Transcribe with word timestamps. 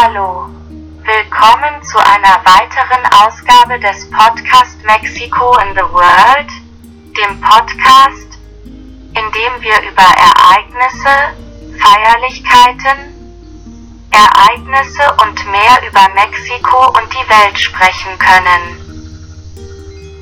Hallo. 0.00 0.46
Willkommen 1.02 1.82
zu 1.82 1.98
einer 1.98 2.40
weiteren 2.44 3.04
Ausgabe 3.14 3.80
des 3.80 4.08
Podcast 4.10 4.78
Mexico 4.84 5.56
in 5.58 5.74
the 5.74 5.82
World, 5.92 6.48
dem 7.16 7.40
Podcast, 7.40 8.38
in 8.64 9.14
dem 9.14 9.60
wir 9.60 9.82
über 9.90 10.04
Ereignisse, 10.04 11.34
Feierlichkeiten, 11.82 13.12
Ereignisse 14.12 15.16
und 15.20 15.50
mehr 15.50 15.82
über 15.88 16.08
Mexiko 16.14 16.90
und 16.90 17.12
die 17.12 17.28
Welt 17.28 17.58
sprechen 17.58 18.16
können. 18.20 18.78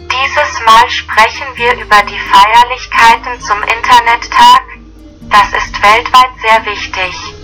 Dieses 0.00 0.60
Mal 0.66 0.90
sprechen 0.90 1.46
wir 1.54 1.72
über 1.78 2.02
die 2.02 2.20
Feierlichkeiten 2.20 3.40
zum 3.40 3.62
Internettag. 3.62 4.64
Das 5.30 5.50
ist 5.54 5.82
weltweit 5.82 6.32
sehr 6.42 6.66
wichtig. 6.66 7.41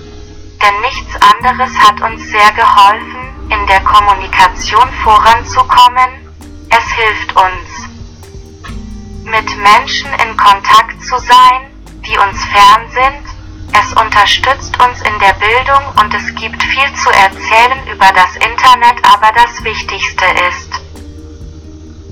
Denn 0.60 0.80
nichts 0.80 1.14
anderes 1.22 1.70
hat 1.78 2.00
uns 2.00 2.22
sehr 2.30 2.52
geholfen, 2.52 3.50
in 3.50 3.66
der 3.66 3.80
Kommunikation 3.80 4.88
voranzukommen. 5.04 6.10
Es 6.70 6.90
hilft 6.92 7.32
uns, 7.36 7.88
mit 9.24 9.56
Menschen 9.56 10.10
in 10.14 10.36
Kontakt 10.36 11.02
zu 11.04 11.18
sein, 11.18 11.70
die 12.06 12.18
uns 12.18 12.44
fern 12.46 12.88
sind. 12.90 13.38
Es 13.72 13.92
unterstützt 13.92 14.76
uns 14.82 15.00
in 15.02 15.18
der 15.20 15.34
Bildung 15.34 15.84
und 16.00 16.12
es 16.14 16.34
gibt 16.34 16.62
viel 16.62 16.92
zu 16.94 17.10
erzählen 17.10 17.86
über 17.92 18.10
das 18.12 18.34
Internet, 18.36 19.04
aber 19.04 19.30
das 19.32 19.62
Wichtigste 19.62 20.24
ist, 20.48 20.70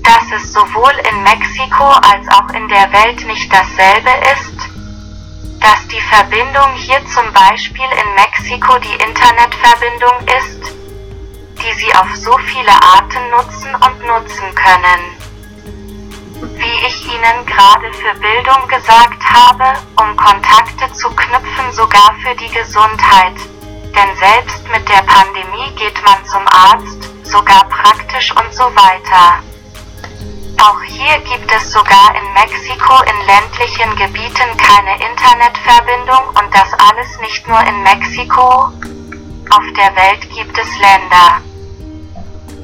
dass 0.03 0.31
es 0.41 0.53
sowohl 0.53 0.93
in 1.09 1.23
Mexiko 1.23 1.83
als 1.83 2.27
auch 2.29 2.49
in 2.53 2.67
der 2.69 2.91
Welt 2.93 3.25
nicht 3.27 3.51
dasselbe 3.51 4.11
ist, 4.33 4.66
dass 5.67 5.85
die 5.89 5.99
Verbindung 5.99 6.71
hier 6.75 7.05
zum 7.07 7.33
Beispiel 7.33 7.83
in 7.91 8.15
Mexiko 8.15 8.79
die 8.79 9.03
Internetverbindung 9.03 10.15
ist, 10.39 10.61
die 11.59 11.73
Sie 11.73 11.93
auf 11.95 12.15
so 12.15 12.37
viele 12.37 12.71
Arten 12.71 13.29
nutzen 13.31 13.75
und 13.75 14.07
nutzen 14.07 14.55
können. 14.55 15.01
Wie 16.55 16.87
ich 16.87 17.05
Ihnen 17.13 17.45
gerade 17.45 17.91
für 17.91 18.17
Bildung 18.17 18.65
gesagt 18.69 19.21
habe, 19.21 19.77
um 19.97 20.15
Kontakte 20.15 20.89
zu 20.93 21.09
knüpfen, 21.09 21.73
sogar 21.73 22.15
für 22.23 22.35
die 22.35 22.53
Gesundheit. 22.53 23.35
Denn 23.93 24.15
selbst 24.15 24.65
mit 24.69 24.87
der 24.87 25.03
Pandemie 25.03 25.75
geht 25.75 26.01
man 26.05 26.23
zum 26.27 26.47
Arzt, 26.47 27.09
sogar 27.23 27.67
praktisch 27.67 28.31
und 28.31 28.53
so 28.53 28.63
weiter. 28.63 29.43
Auch 30.59 30.81
hier 30.81 31.19
gibt 31.19 31.51
es 31.51 31.71
sogar 31.71 32.15
in 32.15 32.33
Mexiko 32.33 32.93
in 33.03 33.27
ländlichen 33.27 33.95
Gebieten 33.95 34.57
keine 34.57 34.95
Internetverbindung 35.07 36.29
und 36.29 36.53
das 36.53 36.73
alles 36.73 37.19
nicht 37.19 37.47
nur 37.47 37.59
in 37.61 37.83
Mexiko. 37.83 38.71
Auf 39.49 39.63
der 39.77 39.95
Welt 39.95 40.27
gibt 40.33 40.57
es 40.57 40.67
Länder, 40.79 41.41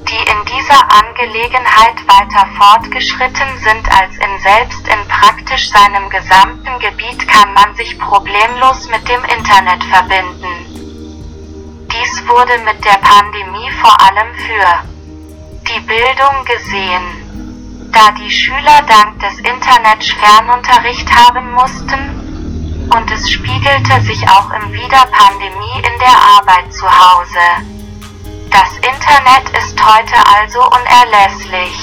die 0.10 0.32
in 0.32 0.46
dieser 0.46 0.82
Angelegenheit 0.92 1.96
weiter 2.08 2.48
fortgeschritten 2.58 3.60
sind 3.60 3.88
als 3.92 4.16
in 4.18 4.40
selbst 4.42 4.88
in 4.88 5.08
praktisch 5.08 5.70
seinem 5.70 6.10
gesamten 6.10 6.80
Gebiet 6.80 7.28
kann 7.28 7.54
man 7.54 7.76
sich 7.76 7.98
problemlos 8.00 8.88
mit 8.90 9.08
dem 9.08 9.24
Internet 9.24 9.84
verbinden. 9.84 10.66
Dies 11.94 12.28
wurde 12.28 12.58
mit 12.66 12.84
der 12.84 12.98
Pandemie 12.98 13.70
vor 13.82 13.96
allem 14.02 14.34
für 14.34 14.84
die 15.70 15.80
Bildung 15.82 16.44
gesehen 16.46 17.23
da 17.94 18.12
die 18.12 18.32
Schüler 18.32 18.82
dank 18.88 19.20
des 19.20 19.38
Internets 19.40 20.12
Fernunterricht 20.12 21.08
haben 21.14 21.52
mussten, 21.54 22.90
und 22.90 23.12
es 23.12 23.30
spiegelte 23.32 24.02
sich 24.02 24.28
auch 24.28 24.52
im 24.52 24.74
Wieder 24.74 25.06
Pandemie 25.12 25.78
in 25.78 26.00
der 26.00 26.18
Arbeit 26.38 26.74
zu 26.74 26.86
Hause. 26.86 27.74
Das 28.50 28.76
Internet 28.78 29.50
ist 29.58 29.80
heute 29.84 30.16
also 30.38 30.60
unerlässlich. 30.66 31.76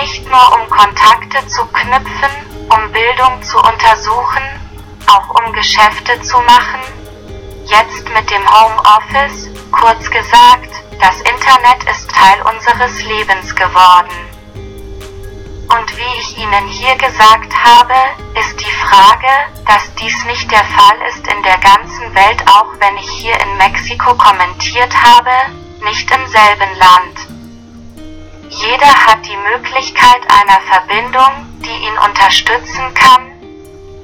Nicht 0.00 0.24
nur 0.30 0.54
um 0.54 0.68
Kontakte 0.70 1.46
zu 1.48 1.64
knüpfen, 1.66 2.30
um 2.70 2.92
Bildung 2.92 3.42
zu 3.42 3.58
untersuchen, 3.58 4.42
auch 5.06 5.28
um 5.40 5.52
Geschäfte 5.52 6.20
zu 6.22 6.38
machen. 6.40 6.80
Jetzt 7.66 8.08
mit 8.14 8.30
dem 8.30 8.46
Homeoffice, 8.48 9.48
kurz 9.72 10.10
gesagt, 10.10 10.70
das 11.00 11.16
Internet 11.20 11.84
ist 11.90 12.10
Teil 12.10 12.40
unseres 12.42 13.02
Lebens 13.04 13.54
geworden. 13.54 14.31
Und 15.72 15.96
wie 15.96 16.20
ich 16.20 16.36
Ihnen 16.36 16.68
hier 16.68 16.94
gesagt 16.96 17.52
habe, 17.64 17.94
ist 18.38 18.60
die 18.60 18.70
Frage, 18.70 19.32
dass 19.66 19.94
dies 19.94 20.24
nicht 20.26 20.50
der 20.50 20.64
Fall 20.64 20.98
ist 21.08 21.26
in 21.26 21.42
der 21.42 21.56
ganzen 21.58 22.14
Welt, 22.14 22.42
auch 22.46 22.68
wenn 22.78 22.96
ich 22.98 23.08
hier 23.08 23.40
in 23.40 23.56
Mexiko 23.56 24.14
kommentiert 24.14 24.92
habe, 25.02 25.30
nicht 25.82 26.10
im 26.10 26.26
selben 26.26 26.78
Land. 26.78 27.16
Jeder 28.50 28.94
hat 29.06 29.24
die 29.24 29.36
Möglichkeit 29.50 30.20
einer 30.28 30.60
Verbindung, 30.60 31.32
die 31.64 31.86
ihn 31.86 31.98
unterstützen 32.06 32.92
kann. 32.92 33.32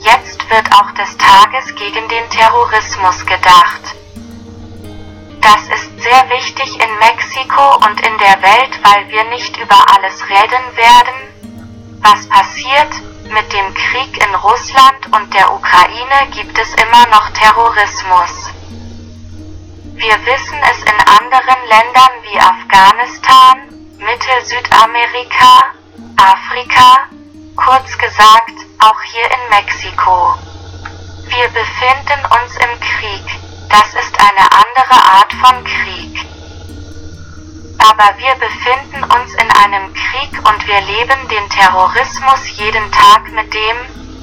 Jetzt 0.00 0.48
wird 0.48 0.72
auch 0.74 0.90
des 0.92 1.18
Tages 1.18 1.74
gegen 1.74 2.08
den 2.08 2.30
Terrorismus 2.30 3.26
gedacht. 3.26 3.94
Das 5.42 5.62
ist 5.68 6.00
sehr 6.00 6.30
wichtig 6.30 6.80
in 6.80 6.98
Mexiko 6.98 7.76
und 7.86 8.00
in 8.00 8.16
der 8.18 8.42
Welt, 8.42 8.80
weil 8.82 9.08
wir 9.10 9.24
nicht 9.24 9.56
über 9.58 9.76
alles 9.94 10.22
reden 10.30 10.76
werden, 10.76 11.28
was 12.02 12.28
passiert? 12.28 12.92
Mit 13.30 13.52
dem 13.52 13.74
Krieg 13.74 14.16
in 14.24 14.34
Russland 14.36 15.06
und 15.12 15.34
der 15.34 15.52
Ukraine 15.52 16.30
gibt 16.32 16.58
es 16.58 16.72
immer 16.74 17.06
noch 17.08 17.28
Terrorismus. 17.30 18.50
Wir 19.94 20.16
wissen 20.24 20.58
es 20.70 20.78
in 20.78 21.00
anderen 21.18 21.60
Ländern 21.68 22.14
wie 22.22 22.40
Afghanistan, 22.40 23.58
Mittel-Südamerika, 23.98 25.74
Afrika, 26.16 27.08
kurz 27.56 27.98
gesagt, 27.98 28.56
auch 28.78 29.02
hier 29.02 29.26
in 29.26 29.50
Mexiko. 29.50 30.34
Wir 31.26 31.48
befinden 31.48 32.20
uns 32.40 32.56
im 32.56 32.80
Krieg. 32.80 33.26
Das 33.68 33.88
ist 33.94 34.18
eine 34.18 34.46
andere 34.50 35.04
Art 35.04 35.32
von 35.34 35.64
Krieg 35.64 36.27
aber 37.88 38.18
wir 38.18 38.34
befinden 38.34 39.02
uns 39.04 39.32
in 39.32 39.50
einem 39.50 39.94
Krieg 39.94 40.32
und 40.46 40.66
wir 40.66 40.80
leben 40.82 41.28
den 41.28 41.48
Terrorismus 41.48 42.58
jeden 42.58 42.92
Tag 42.92 43.32
mit 43.32 43.54
dem, 43.54 43.76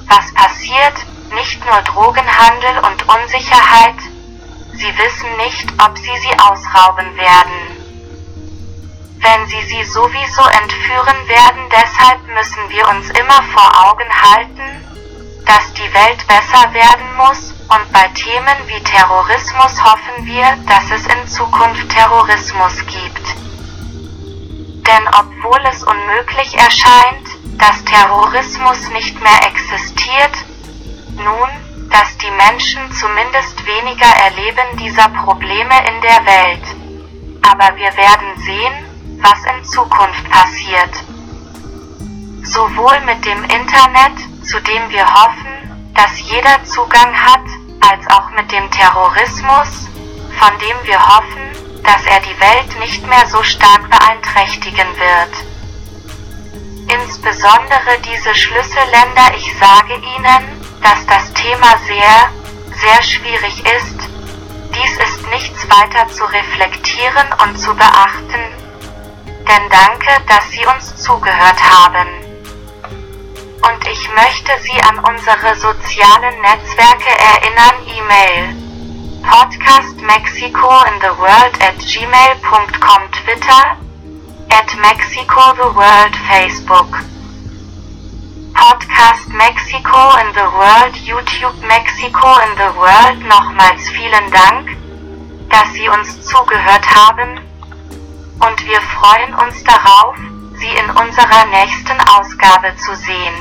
was 0.07 0.31
passiert, 0.35 0.93
nicht 1.33 1.65
nur 1.65 1.81
Drogenhandel 1.81 2.77
und 2.85 3.09
Unsicherheit, 3.09 3.97
sie 4.73 4.93
wissen 4.99 5.37
nicht, 5.37 5.65
ob 5.83 5.97
sie 5.97 6.15
sie 6.17 6.39
ausrauben 6.39 7.17
werden. 7.17 7.83
Wenn 9.17 9.47
sie 9.47 9.61
sie 9.63 9.83
sowieso 9.85 10.43
entführen 10.43 11.27
werden, 11.27 11.65
deshalb 11.71 12.21
müssen 12.27 12.69
wir 12.69 12.87
uns 12.89 13.09
immer 13.09 13.41
vor 13.51 13.89
Augen 13.89 14.09
halten, 14.21 14.85
dass 15.47 15.73
die 15.73 15.93
Welt 15.93 16.27
besser 16.27 16.71
werden 16.73 17.15
muss, 17.17 17.53
und 17.67 17.91
bei 17.91 18.07
Themen 18.09 18.57
wie 18.67 18.83
Terrorismus 18.83 19.83
hoffen 19.83 20.25
wir, 20.27 20.55
dass 20.67 20.91
es 20.91 21.07
in 21.07 21.27
Zukunft 21.27 21.89
Terrorismus 21.89 22.77
gibt. 22.85 23.54
Denn 24.87 25.07
obwohl 25.07 25.59
es 25.71 25.83
unmöglich 25.83 26.57
erscheint, 26.57 27.27
dass 27.57 27.83
Terrorismus 27.85 28.89
nicht 28.89 29.19
mehr 29.21 29.47
existiert, 29.47 30.45
nun, 31.17 31.49
dass 31.89 32.17
die 32.17 32.31
Menschen 32.31 32.91
zumindest 32.91 33.65
weniger 33.65 34.05
erleben 34.05 34.77
dieser 34.77 35.09
Probleme 35.09 35.75
in 35.87 36.01
der 36.01 36.25
Welt. 36.25 36.65
Aber 37.41 37.75
wir 37.77 37.95
werden 37.95 38.35
sehen, 38.37 38.85
was 39.21 39.39
in 39.55 39.63
Zukunft 39.63 40.29
passiert. 40.29 40.93
Sowohl 42.43 42.99
mit 43.05 43.25
dem 43.25 43.43
Internet, 43.43 44.17
zu 44.43 44.59
dem 44.61 44.89
wir 44.89 45.05
hoffen, 45.05 45.91
dass 45.93 46.19
jeder 46.19 46.63
Zugang 46.65 47.13
hat, 47.15 47.45
als 47.81 48.05
auch 48.11 48.29
mit 48.31 48.51
dem 48.51 48.69
Terrorismus, 48.71 49.89
von 50.39 50.51
dem 50.59 50.77
wir 50.83 50.99
hoffen, 50.99 51.44
dass 51.85 52.05
er 52.05 52.19
die 52.21 52.39
Welt 52.39 52.79
nicht 52.79 53.05
mehr 53.07 53.25
so 53.27 53.41
stark 53.43 53.89
beeinträchtigen 53.89 54.87
wird. 54.97 55.55
Insbesondere 56.91 57.99
diese 58.03 58.33
Schlüsselländer, 58.33 59.35
ich 59.37 59.53
sage 59.57 59.95
Ihnen, 59.95 60.61
dass 60.81 61.05
das 61.07 61.33
Thema 61.33 61.77
sehr, 61.87 62.29
sehr 62.75 63.01
schwierig 63.01 63.63
ist. 63.65 64.09
Dies 64.73 64.97
ist 64.97 65.27
nichts 65.29 65.67
weiter 65.69 66.07
zu 66.09 66.25
reflektieren 66.25 67.27
und 67.43 67.57
zu 67.57 67.73
beachten. 67.75 68.41
Denn 69.47 69.69
danke, 69.69 70.21
dass 70.27 70.51
Sie 70.51 70.65
uns 70.65 70.95
zugehört 70.97 71.61
haben. 71.61 72.07
Und 73.61 73.87
ich 73.87 74.09
möchte 74.13 74.51
Sie 74.61 74.81
an 74.81 74.99
unsere 74.99 75.55
sozialen 75.55 76.41
Netzwerke 76.41 77.09
erinnern, 77.17 77.75
E-Mail 77.87 78.64
Podcast 79.25 80.01
Mexico 80.01 80.69
in 80.89 80.99
the 81.01 81.13
World 81.19 81.53
at 81.59 81.75
gmail.com 81.81 83.01
Twitter 83.11 83.63
at 84.49 84.69
Mexico 84.79 85.41
the 85.57 85.69
World 85.75 86.13
Facebook 86.29 86.91
Podcast 88.53 89.27
Mexico 89.33 89.99
in 90.21 90.29
the 90.33 90.47
World 90.57 90.93
YouTube 91.09 91.57
Mexico 91.67 92.27
in 92.45 92.51
the 92.55 92.71
World 92.77 93.19
Nochmals 93.25 93.89
vielen 93.89 94.31
Dank. 94.31 94.85
dass 95.49 95.73
Sie 95.73 95.87
uns 95.89 96.21
zugehört 96.25 96.85
haben 96.93 97.39
und 98.39 98.65
wir 98.65 98.81
freuen 98.81 99.33
uns 99.35 99.63
darauf, 99.63 100.15
Sie 100.59 100.67
in 100.67 100.89
unserer 100.89 101.45
nächsten 101.45 101.99
Ausgabe 102.09 102.75
zu 102.77 102.95
sehen. 102.95 103.35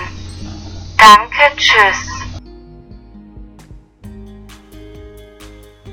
Danke, 0.97 1.57
tschüss. 1.57 2.14